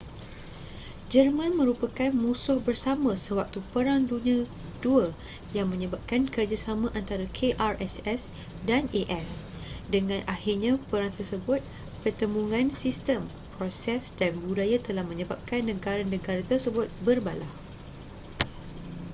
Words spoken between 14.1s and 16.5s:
dan budaya telah menyebabkan negara-negara